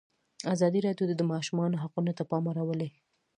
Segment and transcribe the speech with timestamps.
[0.53, 2.89] ازادي راډیو د د ماشومانو حقونه ته پام اړولی.